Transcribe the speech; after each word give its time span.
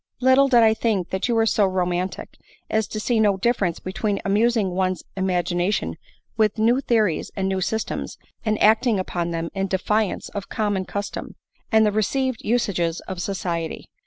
Little 0.19 0.47
did 0.47 0.63
I 0.63 0.73
think 0.73 1.11
that 1.11 1.27
you 1.27 1.35
were 1.35 1.45
so 1.45 1.67
roman 1.67 2.09
tic, 2.09 2.29
as 2.71 2.87
to 2.87 2.99
see 2.99 3.19
no 3.19 3.37
difference 3.37 3.77
between 3.79 4.19
amusing 4.25 4.71
one's 4.71 5.03
im 5.15 5.27
agination 5.27 5.93
with 6.37 6.57
new 6.57 6.81
theories 6.81 7.29
and 7.35 7.47
new 7.47 7.61
systems, 7.61 8.17
and 8.43 8.59
acting 8.63 8.97
upon 8.97 9.29
them 9.29 9.49
in 9.53 9.67
defiance 9.67 10.29
of 10.29 10.49
common 10.49 10.85
custom, 10.85 11.35
and 11.71 11.85
the 11.85 11.91
received 11.91 12.41
usages 12.43 13.01
of 13.01 13.21
society. 13.21 13.85